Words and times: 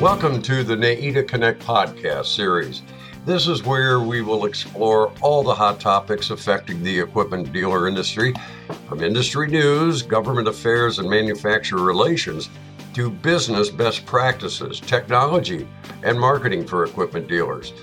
Welcome 0.00 0.40
to 0.42 0.64
the 0.64 0.76
NAEDA 0.76 1.28
Connect 1.28 1.60
podcast 1.62 2.34
series. 2.34 2.80
This 3.26 3.46
is 3.46 3.64
where 3.64 4.00
we 4.00 4.22
will 4.22 4.46
explore 4.46 5.12
all 5.20 5.42
the 5.42 5.54
hot 5.54 5.78
topics 5.78 6.30
affecting 6.30 6.82
the 6.82 7.00
equipment 7.00 7.52
dealer 7.52 7.86
industry, 7.86 8.32
from 8.88 9.02
industry 9.02 9.48
news, 9.48 10.00
government 10.00 10.48
affairs, 10.48 11.00
and 11.00 11.10
manufacturer 11.10 11.82
relations 11.82 12.48
to 12.94 13.10
business 13.10 13.68
best 13.68 14.06
practices, 14.06 14.80
technology, 14.80 15.68
and 16.02 16.18
marketing 16.18 16.66
for 16.66 16.84
equipment 16.84 17.28
dealers. 17.28 17.74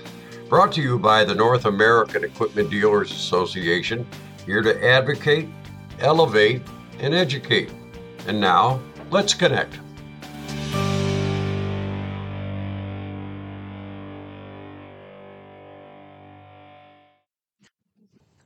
Brought 0.48 0.72
to 0.72 0.82
you 0.82 0.98
by 0.98 1.22
the 1.22 1.36
North 1.36 1.66
American 1.66 2.24
Equipment 2.24 2.68
Dealers 2.68 3.12
Association, 3.12 4.04
here 4.44 4.62
to 4.62 4.84
advocate, 4.84 5.48
elevate, 6.00 6.62
and 6.98 7.14
educate. 7.14 7.70
And 8.26 8.40
now, 8.40 8.80
let's 9.12 9.34
connect. 9.34 9.78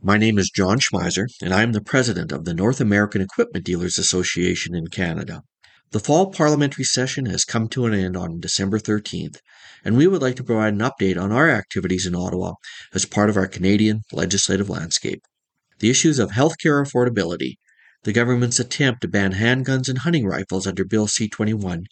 My 0.05 0.19
name 0.19 0.37
is 0.37 0.51
John 0.51 0.81
Schmeiser, 0.81 1.29
and 1.41 1.55
I 1.55 1.63
am 1.63 1.71
the 1.71 1.81
president 1.81 2.33
of 2.33 2.45
the 2.45 2.55
North 2.55 2.81
American 2.81 3.21
Equipment 3.21 3.65
Dealers 3.65 3.99
Association 3.99 4.75
in 4.75 4.89
Canada. 4.89 5.45
The 5.93 6.01
fall 6.01 6.33
parliamentary 6.33 6.83
session 6.83 7.27
has 7.27 7.45
come 7.45 7.69
to 7.69 7.87
an 7.87 7.95
end 7.95 8.17
on 8.17 8.41
December 8.41 8.81
13th, 8.81 9.37
and 9.85 9.97
we 9.97 10.09
would 10.09 10.21
like 10.21 10.35
to 10.37 10.43
provide 10.43 10.73
an 10.73 10.81
update 10.81 11.17
on 11.17 11.31
our 11.31 11.49
activities 11.49 12.05
in 12.05 12.17
Ottawa 12.17 12.55
as 12.93 13.05
part 13.05 13.31
of 13.31 13.37
our 13.37 13.47
Canadian 13.47 14.01
legislative 14.11 14.69
landscape. 14.69 15.23
The 15.79 15.91
issues 15.91 16.19
of 16.19 16.33
healthcare 16.33 16.85
affordability, 16.85 17.59
the 18.03 18.13
government's 18.13 18.59
attempt 18.59 19.03
to 19.03 19.09
ban 19.09 19.35
handguns 19.35 19.89
and 19.89 19.99
hunting 19.99 20.27
rifles 20.27 20.67
under 20.67 20.85
Bill 20.85 21.07
C 21.07 21.29
21, 21.29 21.85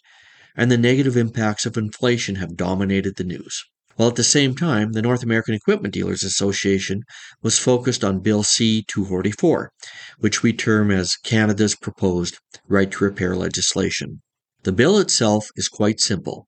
and 0.57 0.69
the 0.69 0.77
negative 0.77 1.15
impacts 1.15 1.65
of 1.65 1.77
inflation 1.77 2.35
have 2.35 2.57
dominated 2.57 3.15
the 3.15 3.23
news 3.23 3.63
while 4.01 4.09
at 4.09 4.15
the 4.15 4.23
same 4.23 4.55
time 4.55 4.93
the 4.93 5.01
North 5.03 5.21
American 5.21 5.53
Equipment 5.53 5.93
Dealers 5.93 6.23
Association 6.23 7.03
was 7.43 7.59
focused 7.59 8.03
on 8.03 8.19
Bill 8.19 8.41
C 8.41 8.83
244, 8.87 9.71
which 10.17 10.41
we 10.41 10.53
term 10.53 10.89
as 10.89 11.17
Canada's 11.17 11.75
proposed 11.75 12.39
right 12.67 12.89
to 12.89 13.03
repair 13.03 13.35
legislation. 13.35 14.23
The 14.63 14.71
bill 14.71 14.97
itself 14.97 15.49
is 15.55 15.67
quite 15.67 15.99
simple. 15.99 16.47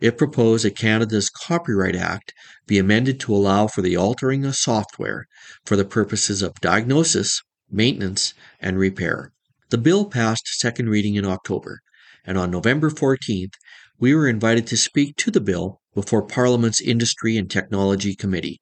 It 0.00 0.16
proposed 0.16 0.64
that 0.64 0.76
Canada's 0.76 1.28
Copyright 1.28 1.96
Act 1.96 2.32
be 2.68 2.78
amended 2.78 3.18
to 3.18 3.34
allow 3.34 3.66
for 3.66 3.82
the 3.82 3.96
altering 3.96 4.44
of 4.44 4.54
software 4.54 5.26
for 5.64 5.74
the 5.74 5.84
purposes 5.84 6.40
of 6.40 6.54
diagnosis, 6.60 7.42
maintenance, 7.68 8.32
and 8.60 8.78
repair. 8.78 9.32
The 9.70 9.78
bill 9.78 10.04
passed 10.04 10.46
second 10.46 10.88
reading 10.90 11.16
in 11.16 11.24
October, 11.24 11.80
and 12.24 12.38
on 12.38 12.52
November 12.52 12.90
14th, 12.90 13.54
we 13.98 14.14
were 14.14 14.28
invited 14.28 14.68
to 14.68 14.76
speak 14.76 15.16
to 15.16 15.32
the 15.32 15.40
bill 15.40 15.80
before 15.96 16.22
Parliament's 16.22 16.82
Industry 16.82 17.38
and 17.38 17.50
Technology 17.50 18.14
Committee. 18.14 18.60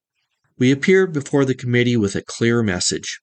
We 0.57 0.71
appeared 0.71 1.13
before 1.13 1.45
the 1.45 1.57
committee 1.57 1.97
with 1.97 2.15
a 2.15 2.23
clear 2.23 2.63
message. 2.63 3.19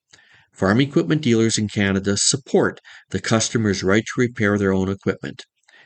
Farm 0.52 0.82
equipment 0.82 1.22
dealers 1.22 1.58
in 1.58 1.70
Canada 1.70 2.18
support 2.18 2.82
the 3.12 3.22
customer's 3.22 3.84
right 3.84 4.04
to 4.04 4.20
repair 4.20 4.58
their 4.58 4.74
own 4.74 4.90
equipment, 4.90 5.46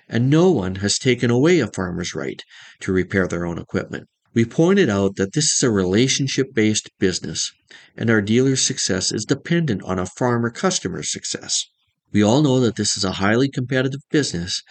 and 0.10 0.28
no 0.28 0.50
one 0.50 0.78
has 0.78 0.98
taken 0.98 1.30
away 1.30 1.60
a 1.60 1.68
farmer's 1.68 2.16
right 2.16 2.42
to 2.80 2.92
repair 2.92 3.28
their 3.28 3.46
own 3.46 3.60
equipment. 3.60 4.08
We 4.34 4.44
pointed 4.44 4.90
out 4.90 5.18
that 5.18 5.34
this 5.34 5.54
is 5.54 5.62
a 5.62 5.70
relationship 5.70 6.48
based 6.52 6.90
business, 6.98 7.52
and 7.96 8.10
our 8.10 8.24
dealer's 8.24 8.62
success 8.62 9.12
is 9.12 9.24
dependent 9.24 9.84
on 9.84 10.00
a 10.00 10.08
farmer 10.08 10.50
customer's 10.50 11.12
success. 11.12 11.64
We 12.12 12.24
all 12.24 12.42
know 12.42 12.60
that 12.62 12.76
this 12.76 12.98
is 12.98 13.04
a 13.04 13.22
highly 13.22 13.50
competitive 13.50 14.02
business, 14.10 14.64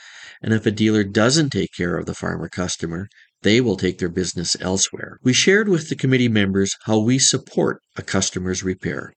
and 0.42 0.52
if 0.52 0.66
a 0.66 0.72
dealer 0.72 1.04
doesn't 1.04 1.50
take 1.50 1.72
care 1.76 1.96
of 1.96 2.06
the 2.06 2.14
farmer 2.14 2.48
customer, 2.48 3.08
they 3.44 3.60
will 3.60 3.76
take 3.76 3.98
their 3.98 4.08
business 4.08 4.56
elsewhere. 4.60 5.18
We 5.22 5.34
shared 5.34 5.68
with 5.68 5.90
the 5.90 5.96
committee 5.96 6.28
members 6.28 6.74
how 6.86 6.98
we 6.98 7.18
support 7.18 7.80
a 7.94 8.02
customer's 8.02 8.64
repair. 8.64 9.12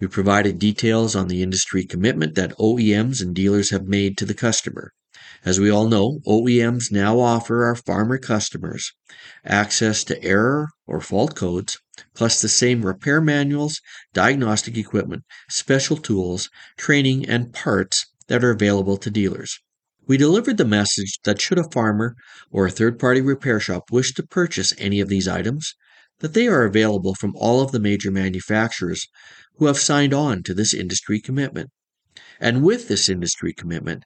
We 0.00 0.06
provided 0.06 0.58
details 0.58 1.14
on 1.14 1.28
the 1.28 1.42
industry 1.42 1.84
commitment 1.84 2.34
that 2.36 2.56
OEMs 2.56 3.20
and 3.20 3.34
dealers 3.34 3.68
have 3.68 3.86
made 3.86 4.16
to 4.16 4.24
the 4.24 4.32
customer. 4.32 4.92
As 5.44 5.60
we 5.60 5.70
all 5.70 5.88
know, 5.88 6.20
OEMs 6.26 6.90
now 6.90 7.20
offer 7.20 7.64
our 7.64 7.76
farmer 7.76 8.16
customers 8.16 8.92
access 9.44 10.04
to 10.04 10.22
error 10.24 10.68
or 10.86 11.02
fault 11.02 11.34
codes, 11.36 11.78
plus 12.14 12.40
the 12.40 12.48
same 12.48 12.86
repair 12.86 13.20
manuals, 13.20 13.82
diagnostic 14.14 14.78
equipment, 14.78 15.22
special 15.50 15.98
tools, 15.98 16.48
training, 16.78 17.28
and 17.28 17.52
parts 17.52 18.06
that 18.28 18.42
are 18.42 18.52
available 18.52 18.96
to 18.96 19.10
dealers. 19.10 19.60
We 20.10 20.16
delivered 20.16 20.56
the 20.56 20.64
message 20.64 21.20
that 21.22 21.40
should 21.40 21.58
a 21.60 21.70
farmer 21.70 22.16
or 22.50 22.66
a 22.66 22.70
third 22.72 22.98
party 22.98 23.20
repair 23.20 23.60
shop 23.60 23.92
wish 23.92 24.12
to 24.14 24.24
purchase 24.24 24.74
any 24.76 24.98
of 24.98 25.08
these 25.08 25.28
items, 25.28 25.76
that 26.18 26.34
they 26.34 26.48
are 26.48 26.64
available 26.64 27.14
from 27.14 27.36
all 27.36 27.60
of 27.60 27.70
the 27.70 27.78
major 27.78 28.10
manufacturers 28.10 29.06
who 29.58 29.66
have 29.66 29.78
signed 29.78 30.12
on 30.12 30.42
to 30.42 30.52
this 30.52 30.74
industry 30.74 31.20
commitment. 31.20 31.70
And 32.40 32.64
with 32.64 32.88
this 32.88 33.08
industry 33.08 33.52
commitment, 33.52 34.02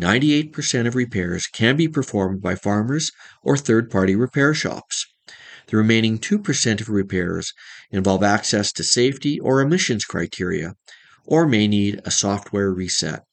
98% 0.00 0.86
of 0.86 0.96
repairs 0.96 1.46
can 1.48 1.76
be 1.76 1.86
performed 1.86 2.40
by 2.40 2.54
farmers 2.54 3.10
or 3.42 3.58
third 3.58 3.90
party 3.90 4.16
repair 4.16 4.54
shops. 4.54 5.04
The 5.66 5.76
remaining 5.76 6.18
2% 6.18 6.80
of 6.80 6.88
repairs 6.88 7.52
involve 7.90 8.22
access 8.22 8.72
to 8.72 8.82
safety 8.82 9.38
or 9.38 9.60
emissions 9.60 10.06
criteria 10.06 10.76
or 11.26 11.46
may 11.46 11.68
need 11.68 12.00
a 12.06 12.10
software 12.10 12.72
reset. 12.72 13.24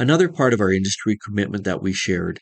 Another 0.00 0.28
part 0.28 0.54
of 0.54 0.60
our 0.60 0.72
industry 0.72 1.18
commitment 1.20 1.64
that 1.64 1.82
we 1.82 1.92
shared 1.92 2.38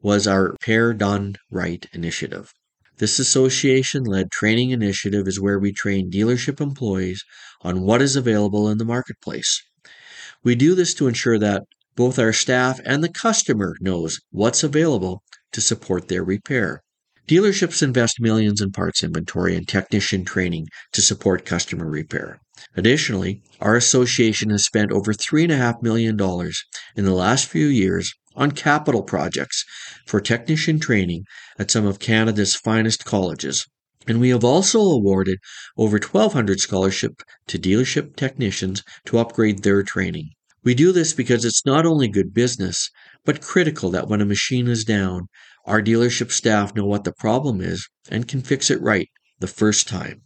was 0.00 0.28
our 0.28 0.52
Repair 0.52 0.92
Done 0.92 1.34
Right 1.50 1.84
initiative. 1.92 2.52
This 2.98 3.18
association 3.18 4.04
led 4.04 4.30
training 4.30 4.70
initiative 4.70 5.26
is 5.26 5.40
where 5.40 5.58
we 5.58 5.72
train 5.72 6.08
dealership 6.08 6.60
employees 6.60 7.24
on 7.62 7.80
what 7.80 8.00
is 8.00 8.14
available 8.14 8.68
in 8.68 8.78
the 8.78 8.84
marketplace. 8.84 9.60
We 10.44 10.54
do 10.54 10.76
this 10.76 10.94
to 10.94 11.08
ensure 11.08 11.36
that 11.40 11.64
both 11.96 12.16
our 12.16 12.32
staff 12.32 12.78
and 12.84 13.02
the 13.02 13.12
customer 13.12 13.74
knows 13.80 14.20
what's 14.30 14.62
available 14.62 15.24
to 15.50 15.60
support 15.60 16.06
their 16.06 16.22
repair. 16.22 16.84
Dealerships 17.30 17.80
invest 17.80 18.20
millions 18.20 18.60
in 18.60 18.72
parts 18.72 19.04
inventory 19.04 19.54
and 19.54 19.68
technician 19.68 20.24
training 20.24 20.66
to 20.90 21.00
support 21.00 21.44
customer 21.44 21.88
repair. 21.88 22.40
Additionally, 22.76 23.40
our 23.60 23.76
association 23.76 24.50
has 24.50 24.64
spent 24.64 24.90
over 24.90 25.12
$3.5 25.12 25.80
million 25.80 26.18
in 26.96 27.04
the 27.04 27.14
last 27.14 27.46
few 27.46 27.68
years 27.68 28.12
on 28.34 28.50
capital 28.50 29.04
projects 29.04 29.64
for 30.08 30.20
technician 30.20 30.80
training 30.80 31.22
at 31.56 31.70
some 31.70 31.86
of 31.86 32.00
Canada's 32.00 32.56
finest 32.56 33.04
colleges. 33.04 33.64
And 34.08 34.18
we 34.20 34.30
have 34.30 34.42
also 34.42 34.80
awarded 34.80 35.38
over 35.76 35.98
1,200 35.98 36.58
scholarships 36.58 37.22
to 37.46 37.60
dealership 37.60 38.16
technicians 38.16 38.82
to 39.04 39.18
upgrade 39.18 39.62
their 39.62 39.84
training. 39.84 40.30
We 40.62 40.74
do 40.74 40.92
this 40.92 41.14
because 41.14 41.46
it's 41.46 41.64
not 41.64 41.86
only 41.86 42.06
good 42.06 42.34
business, 42.34 42.90
but 43.24 43.40
critical 43.40 43.90
that 43.92 44.08
when 44.08 44.20
a 44.20 44.26
machine 44.26 44.68
is 44.68 44.84
down, 44.84 45.28
our 45.64 45.80
dealership 45.80 46.30
staff 46.30 46.74
know 46.74 46.84
what 46.84 47.04
the 47.04 47.14
problem 47.14 47.62
is 47.62 47.88
and 48.10 48.28
can 48.28 48.42
fix 48.42 48.70
it 48.70 48.80
right 48.82 49.08
the 49.38 49.46
first 49.46 49.88
time. 49.88 50.20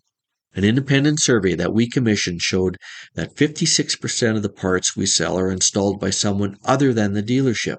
An 0.56 0.64
independent 0.64 1.20
survey 1.22 1.54
that 1.54 1.72
we 1.72 1.88
commissioned 1.88 2.40
showed 2.42 2.78
that 3.14 3.36
56% 3.36 4.36
of 4.36 4.42
the 4.42 4.48
parts 4.48 4.96
we 4.96 5.06
sell 5.06 5.38
are 5.38 5.52
installed 5.52 6.00
by 6.00 6.10
someone 6.10 6.58
other 6.64 6.92
than 6.92 7.12
the 7.12 7.22
dealership. 7.22 7.78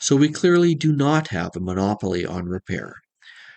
So 0.00 0.16
we 0.16 0.28
clearly 0.28 0.74
do 0.74 0.94
not 0.94 1.28
have 1.28 1.56
a 1.56 1.60
monopoly 1.60 2.26
on 2.26 2.46
repair. 2.46 2.94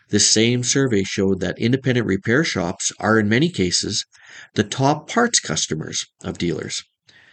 This 0.09 0.29
same 0.29 0.63
survey 0.63 1.03
showed 1.03 1.41
that 1.41 1.59
independent 1.59 2.07
repair 2.07 2.45
shops 2.45 2.93
are, 2.99 3.19
in 3.19 3.27
many 3.27 3.49
cases, 3.49 4.05
the 4.53 4.63
top 4.63 5.09
parts 5.09 5.41
customers 5.41 6.05
of 6.23 6.37
dealers. 6.37 6.83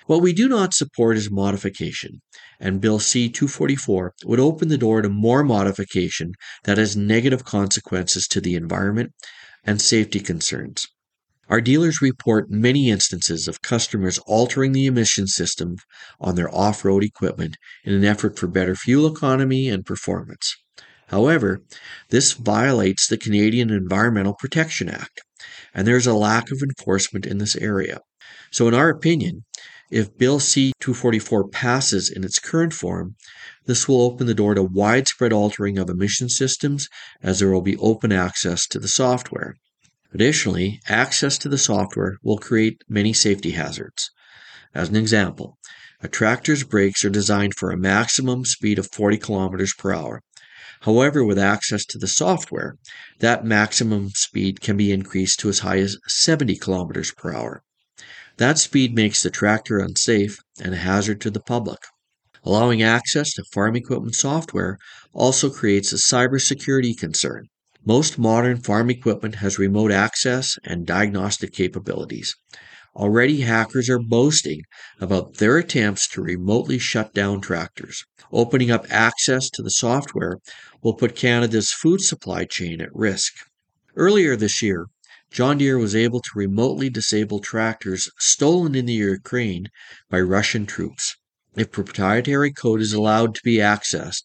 What 0.07 0.23
we 0.23 0.33
do 0.33 0.49
not 0.49 0.75
support 0.75 1.17
is 1.17 1.31
modification, 1.31 2.23
and 2.59 2.81
Bill 2.81 2.99
C 2.99 3.29
244 3.29 4.15
would 4.25 4.41
open 4.41 4.69
the 4.69 4.79
door 4.79 5.03
to 5.03 5.09
more 5.09 5.45
modification 5.45 6.33
that 6.65 6.79
has 6.79 6.97
negative 6.97 7.45
consequences 7.45 8.27
to 8.29 8.41
the 8.41 8.55
environment 8.55 9.13
and 9.65 9.81
safety 9.81 10.21
concerns. 10.21 10.89
Our 11.49 11.61
dealers 11.61 12.01
report 12.01 12.51
many 12.51 12.91
instances 12.91 13.49
of 13.49 13.61
customers 13.61 14.19
altering 14.21 14.73
the 14.73 14.87
emission 14.87 15.27
system 15.27 15.77
on 16.21 16.37
their 16.37 16.53
off 16.55 16.85
road 16.85 17.03
equipment 17.03 17.57
in 17.85 17.93
an 17.93 18.05
effort 18.05 18.39
for 18.39 18.47
better 18.47 18.77
fuel 18.77 19.13
economy 19.13 19.69
and 19.69 19.85
performance. 19.85 20.57
However, 21.09 21.63
this 22.11 22.35
violates 22.35 23.09
the 23.09 23.19
Canadian 23.19 23.71
Environmental 23.71 24.35
Protection 24.35 24.89
Act, 24.89 25.23
and 25.75 25.87
there 25.87 25.97
is 25.97 26.07
a 26.07 26.15
lack 26.15 26.53
of 26.53 26.63
enforcement 26.63 27.27
in 27.27 27.39
this 27.39 27.57
area. 27.57 27.99
So, 28.53 28.69
in 28.69 28.75
our 28.75 28.89
opinion, 28.89 29.45
if 29.91 30.17
Bill 30.17 30.39
C 30.39 30.73
244 30.81 31.49
passes 31.49 32.09
in 32.09 32.23
its 32.23 32.39
current 32.39 32.73
form, 32.73 33.17
this 33.67 33.89
will 33.89 34.03
open 34.03 34.29
the 34.29 34.35
door 34.35 34.55
to 34.55 34.63
widespread 34.63 35.33
altering 35.33 35.79
of 35.79 35.91
emission 35.91 36.29
systems 36.29 36.89
as 37.23 37.41
there 37.41 37.51
will 37.51 37.61
be 37.61 37.77
open 37.79 38.13
access 38.13 38.67
to 38.69 38.79
the 38.79 38.87
software. 38.87 39.57
Additionally, 40.13 40.81
access 40.89 41.37
to 41.39 41.49
the 41.49 41.59
software 41.59 42.19
will 42.23 42.39
create 42.39 42.83
many 42.89 43.13
safety 43.13 43.51
hazards. 43.51 44.11
As 44.75 44.89
an 44.89 44.97
example, 44.97 45.59
a 46.01 46.09
tractor's 46.09 46.63
brakes 46.63 47.05
are 47.05 47.11
designed 47.11 47.55
for 47.57 47.71
a 47.71 47.77
maximum 47.77 48.45
speed 48.45 48.79
of 48.79 48.93
40 48.93 49.19
kilometers 49.19 49.75
per 49.75 49.93
hour. 49.93 50.23
However, 50.83 51.25
with 51.25 51.39
access 51.39 51.85
to 51.87 51.99
the 51.99 52.07
software, 52.07 52.77
that 53.19 53.45
maximum 53.45 54.11
speed 54.11 54.61
can 54.61 54.77
be 54.77 54.93
increased 54.93 55.41
to 55.41 55.49
as 55.49 55.59
high 55.59 55.79
as 55.79 55.99
70 56.07 56.57
kilometers 56.57 57.13
per 57.13 57.35
hour. 57.35 57.63
That 58.41 58.59
speed 58.59 58.95
makes 58.95 59.23
the 59.23 59.29
tractor 59.29 59.81
unsafe 59.81 60.39
and 60.63 60.73
a 60.73 60.79
hazard 60.79 61.21
to 61.21 61.31
the 61.31 61.43
public. 61.43 61.81
Allowing 62.43 62.81
access 62.81 63.35
to 63.35 63.45
farm 63.53 63.77
equipment 63.77 64.15
software 64.15 64.79
also 65.13 65.51
creates 65.51 65.93
a 65.93 65.97
cybersecurity 65.97 66.97
concern. 66.97 67.49
Most 67.85 68.19
modern 68.19 68.63
farm 68.63 68.89
equipment 68.89 69.35
has 69.35 69.59
remote 69.59 69.93
access 69.93 70.57
and 70.65 70.87
diagnostic 70.87 71.53
capabilities. 71.53 72.35
Already, 72.97 73.43
hackers 73.43 73.91
are 73.91 73.99
boasting 73.99 74.63
about 75.03 75.37
their 75.37 75.59
attempts 75.59 76.09
to 76.09 76.23
remotely 76.23 76.79
shut 76.79 77.13
down 77.13 77.43
tractors. 77.43 78.07
Opening 78.33 78.71
up 78.71 78.87
access 78.89 79.51
to 79.51 79.63
the 79.63 79.71
software 79.71 80.39
will 80.83 80.95
put 80.95 81.15
Canada's 81.15 81.73
food 81.73 82.01
supply 82.01 82.47
chain 82.47 82.81
at 82.81 82.89
risk. 82.95 83.35
Earlier 83.97 84.35
this 84.35 84.63
year, 84.63 84.87
John 85.31 85.59
Deere 85.59 85.79
was 85.79 85.95
able 85.95 86.21
to 86.21 86.31
remotely 86.35 86.91
disable 86.91 87.39
tractors 87.39 88.11
stolen 88.19 88.75
in 88.75 88.87
the 88.87 88.95
Ukraine 88.95 89.69
by 90.09 90.21
Russian 90.21 90.67
troops. 90.67 91.17
If 91.55 91.71
proprietary 91.71 92.53
code 92.53 92.81
is 92.81 92.93
allowed 92.93 93.37
to 93.37 93.43
be 93.45 93.59
accessed, 93.59 94.25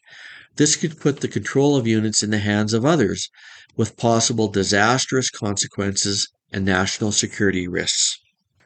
this 0.55 0.75
could 0.75 0.99
put 0.99 1.19
the 1.19 1.27
control 1.27 1.75
of 1.75 1.85
units 1.85 2.23
in 2.23 2.31
the 2.31 2.39
hands 2.39 2.73
of 2.73 2.85
others, 2.85 3.29
with 3.75 3.97
possible 3.97 4.47
disastrous 4.47 5.29
consequences 5.29 6.27
and 6.51 6.65
national 6.65 7.11
security 7.11 7.67
risks. 7.67 8.17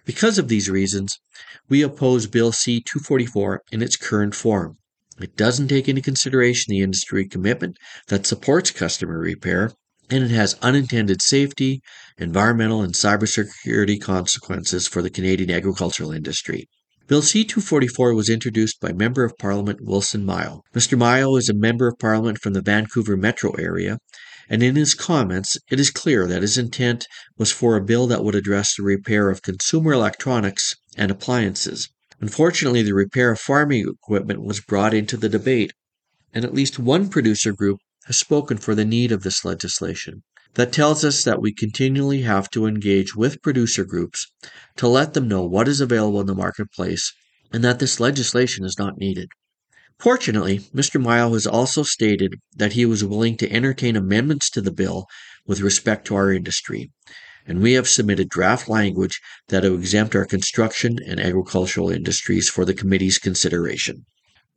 Because 0.05 0.37
of 0.37 0.47
these 0.47 0.69
reasons, 0.69 1.19
we 1.67 1.81
oppose 1.81 2.25
Bill 2.25 2.53
C 2.53 2.79
244 2.79 3.63
in 3.71 3.81
its 3.81 3.97
current 3.97 4.33
form. 4.33 4.77
It 5.19 5.35
doesn't 5.35 5.67
take 5.67 5.89
into 5.89 6.01
consideration 6.01 6.71
the 6.71 6.81
industry 6.81 7.27
commitment 7.27 7.77
that 8.07 8.25
supports 8.25 8.71
customer 8.71 9.19
repair, 9.19 9.73
and 10.09 10.23
it 10.23 10.31
has 10.31 10.55
unintended 10.61 11.21
safety, 11.21 11.81
environmental, 12.17 12.81
and 12.81 12.93
cybersecurity 12.93 14.01
consequences 14.01 14.87
for 14.87 15.01
the 15.01 15.09
Canadian 15.09 15.51
agricultural 15.51 16.11
industry. 16.11 16.67
Bill 17.07 17.21
C 17.21 17.43
244 17.43 18.13
was 18.13 18.29
introduced 18.29 18.79
by 18.79 18.91
Member 18.91 19.23
of 19.23 19.37
Parliament 19.39 19.79
Wilson 19.81 20.25
Miao. 20.25 20.61
Mr. 20.75 20.97
Miao 20.97 21.35
is 21.37 21.49
a 21.49 21.55
Member 21.55 21.87
of 21.87 21.97
Parliament 21.97 22.37
from 22.37 22.53
the 22.53 22.61
Vancouver 22.61 23.17
metro 23.17 23.51
area, 23.53 23.97
and 24.47 24.61
in 24.61 24.75
his 24.75 24.93
comments, 24.93 25.57
it 25.71 25.79
is 25.79 25.89
clear 25.91 26.27
that 26.27 26.41
his 26.41 26.57
intent 26.57 27.07
was 27.37 27.51
for 27.51 27.75
a 27.75 27.83
bill 27.83 28.05
that 28.07 28.23
would 28.23 28.35
address 28.35 28.75
the 28.75 28.83
repair 28.83 29.29
of 29.29 29.41
consumer 29.41 29.93
electronics 29.93 30.75
and 30.97 31.09
appliances. 31.09 31.89
Unfortunately, 32.21 32.83
the 32.83 32.93
repair 32.93 33.31
of 33.31 33.39
farming 33.39 33.87
equipment 33.87 34.43
was 34.43 34.59
brought 34.59 34.93
into 34.93 35.17
the 35.17 35.29
debate, 35.29 35.71
and 36.33 36.43
at 36.43 36.53
least 36.53 36.77
one 36.77 37.09
producer 37.09 37.53
group 37.53 37.79
has 38.09 38.17
spoken 38.17 38.57
for 38.57 38.73
the 38.73 38.83
need 38.83 39.11
of 39.11 39.21
this 39.21 39.45
legislation. 39.45 40.23
That 40.55 40.73
tells 40.73 41.05
us 41.05 41.23
that 41.23 41.43
we 41.43 41.53
continually 41.53 42.23
have 42.23 42.49
to 42.49 42.65
engage 42.65 43.15
with 43.15 43.43
producer 43.43 43.85
groups 43.85 44.25
to 44.77 44.87
let 44.87 45.13
them 45.13 45.27
know 45.27 45.43
what 45.43 45.67
is 45.67 45.79
available 45.79 46.19
in 46.19 46.25
the 46.25 46.33
marketplace 46.33 47.13
and 47.53 47.63
that 47.63 47.77
this 47.77 47.99
legislation 47.99 48.65
is 48.65 48.79
not 48.79 48.97
needed. 48.97 49.29
Fortunately, 49.99 50.57
Mr. 50.73 50.99
Miao 50.99 51.33
has 51.33 51.45
also 51.45 51.83
stated 51.83 52.39
that 52.55 52.73
he 52.73 52.83
was 52.83 53.03
willing 53.03 53.37
to 53.37 53.51
entertain 53.51 53.95
amendments 53.95 54.49
to 54.49 54.61
the 54.61 54.71
bill 54.71 55.05
with 55.45 55.61
respect 55.61 56.07
to 56.07 56.15
our 56.15 56.33
industry, 56.33 56.89
and 57.45 57.61
we 57.61 57.73
have 57.73 57.87
submitted 57.87 58.29
draft 58.29 58.67
language 58.67 59.21
that 59.49 59.61
will 59.61 59.75
exempt 59.75 60.15
our 60.15 60.25
construction 60.25 60.97
and 61.05 61.19
agricultural 61.19 61.91
industries 61.91 62.49
for 62.49 62.65
the 62.65 62.73
committee's 62.73 63.19
consideration. 63.19 64.05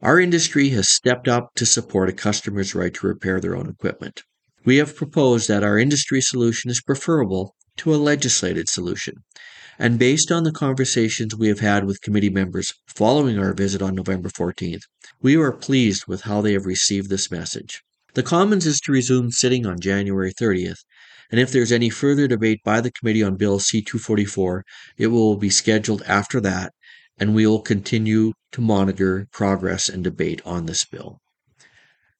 Our 0.02 0.19
industry 0.19 0.70
has 0.70 0.88
stepped 0.88 1.28
up 1.28 1.54
to 1.54 1.64
support 1.64 2.08
a 2.08 2.12
customer's 2.12 2.75
right 2.75 2.93
to 2.93 3.06
repair 3.06 3.40
their 3.40 3.54
own 3.54 3.69
equipment. 3.69 4.25
We 4.64 4.78
have 4.78 4.96
proposed 4.96 5.46
that 5.46 5.62
our 5.62 5.78
industry 5.78 6.20
solution 6.20 6.72
is 6.72 6.82
preferable 6.82 7.54
to 7.76 7.94
a 7.94 8.02
legislated 8.02 8.69
solution. 8.69 9.22
And 9.78 10.00
based 10.00 10.32
on 10.32 10.43
the 10.43 10.50
conversations 10.50 11.37
we 11.37 11.46
have 11.46 11.60
had 11.60 11.84
with 11.84 12.02
committee 12.02 12.31
members 12.31 12.75
following 12.88 13.38
our 13.38 13.54
visit 13.54 13.81
on 13.81 13.94
November 13.94 14.28
14th, 14.28 14.82
we 15.20 15.37
are 15.37 15.52
pleased 15.52 16.08
with 16.08 16.22
how 16.22 16.40
they 16.40 16.55
have 16.55 16.66
received 16.66 17.08
this 17.08 17.31
message. 17.31 17.81
The 18.14 18.25
Commons 18.25 18.66
is 18.66 18.81
to 18.81 18.93
resume 18.93 19.31
sitting 19.31 19.66
on 19.66 19.78
January 19.78 20.34
30th, 20.34 20.81
and 21.31 21.40
if 21.40 21.52
there's 21.52 21.70
any 21.70 21.90
further 21.90 22.26
debate 22.26 22.60
by 22.64 22.81
the 22.81 22.90
committee 22.90 23.22
on 23.22 23.37
Bill 23.37 23.60
C 23.60 23.81
244, 23.81 24.64
it 24.98 25.06
will 25.06 25.37
be 25.37 25.48
scheduled 25.48 26.02
after 26.02 26.40
that, 26.40 26.72
and 27.19 27.35
we 27.35 27.47
will 27.47 27.61
continue 27.61 28.32
to 28.53 28.61
monitor 28.61 29.26
progress 29.32 29.88
and 29.88 30.05
debate 30.05 30.41
on 30.44 30.67
this 30.67 30.85
bill. 30.85 31.19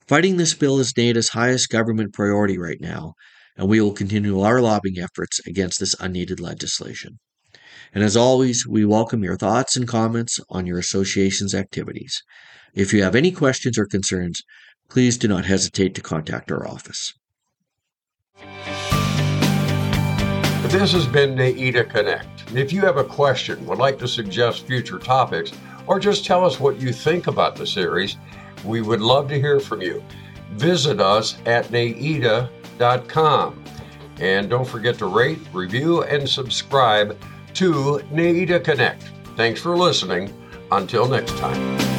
Fighting 0.07 0.37
this 0.37 0.55
bill 0.55 0.79
is 0.79 0.93
NAEDA's 0.93 1.31
highest 1.31 1.71
government 1.71 2.13
priority 2.13 2.59
right 2.59 2.81
now, 2.81 3.15
and 3.57 3.69
we 3.69 3.81
will 3.81 3.93
continue 3.93 4.41
our 4.41 4.61
lobbying 4.61 4.99
efforts 4.99 5.41
against 5.47 5.79
this 5.81 5.95
unneeded 6.01 6.41
legislation. 6.41 7.19
And 7.95 8.03
as 8.03 8.17
always, 8.17 8.67
we 8.67 8.85
welcome 8.85 9.23
your 9.23 9.37
thoughts 9.37 9.77
and 9.77 9.87
comments 9.87 10.41
on 10.49 10.67
your 10.67 10.79
association's 10.79 11.55
activities. 11.55 12.23
If 12.75 12.93
you 12.93 13.03
have 13.03 13.15
any 13.15 13.33
questions 13.33 13.79
or 13.79 13.87
concerns, 13.87 14.43
please 14.89 15.19
do 15.19 15.29
not 15.29 15.45
hesitate 15.45 15.95
to 15.95 16.01
contact 16.01 16.51
our 16.51 16.67
office. 16.67 17.13
This 20.73 20.93
has 20.93 21.07
been 21.07 21.37
NAEDA 21.37 21.91
Connect. 21.91 22.51
If 22.57 22.73
you 22.73 22.81
have 22.81 22.97
a 22.97 23.05
question, 23.05 23.67
would 23.67 23.77
like 23.77 23.99
to 23.99 24.09
suggest 24.09 24.67
future 24.67 24.99
topics, 24.99 25.53
or 25.87 26.01
just 26.01 26.25
tell 26.25 26.47
us 26.47 26.59
what 26.59 26.81
you 26.81 26.95
think 26.95 27.27
about 27.27 27.57
the 27.57 27.67
series, 27.67 28.17
we 28.65 28.81
would 28.81 29.03
love 29.03 29.29
to 29.29 29.39
hear 29.39 29.61
from 29.61 29.83
you. 29.83 30.03
Visit 30.53 30.99
us 30.99 31.37
at 31.45 31.67
naeda.com. 31.67 32.49
And 34.19 34.49
don't 34.49 34.67
forget 34.67 34.97
to 34.97 35.07
rate, 35.09 35.41
review, 35.53 36.05
and 36.05 36.27
subscribe 36.27 37.19
to 37.53 38.01
NAEDA 38.11 38.65
Connect. 38.65 39.11
Thanks 39.37 39.61
for 39.61 39.77
listening. 39.77 40.33
Until 40.71 41.07
next 41.07 41.37
time. 41.37 41.92